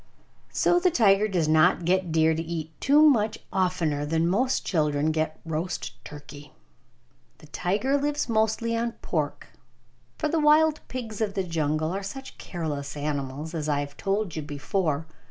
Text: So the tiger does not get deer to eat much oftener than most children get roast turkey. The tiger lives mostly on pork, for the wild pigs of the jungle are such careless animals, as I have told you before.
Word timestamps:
So 0.51 0.79
the 0.79 0.89
tiger 0.89 1.27
does 1.27 1.47
not 1.47 1.85
get 1.85 2.11
deer 2.11 2.33
to 2.33 2.41
eat 2.41 2.73
much 2.89 3.37
oftener 3.53 4.03
than 4.03 4.27
most 4.27 4.65
children 4.65 5.11
get 5.11 5.39
roast 5.45 5.93
turkey. 6.03 6.53
The 7.37 7.45
tiger 7.45 7.97
lives 7.99 8.27
mostly 8.27 8.75
on 8.75 8.93
pork, 9.03 9.49
for 10.17 10.27
the 10.27 10.39
wild 10.39 10.79
pigs 10.87 11.21
of 11.21 11.35
the 11.35 11.43
jungle 11.43 11.91
are 11.91 12.01
such 12.01 12.39
careless 12.39 12.97
animals, 12.97 13.53
as 13.53 13.69
I 13.69 13.79
have 13.81 13.95
told 13.95 14.35
you 14.35 14.41
before. 14.41 15.05